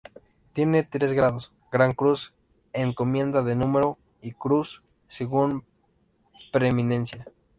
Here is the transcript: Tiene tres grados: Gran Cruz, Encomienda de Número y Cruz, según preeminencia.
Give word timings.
Tiene 0.53 0.81
tres 0.81 1.13
grados: 1.13 1.53
Gran 1.71 1.93
Cruz, 1.93 2.33
Encomienda 2.73 3.43
de 3.43 3.55
Número 3.55 3.99
y 4.19 4.31
Cruz, 4.31 4.81
según 5.07 5.63
preeminencia. 6.51 7.27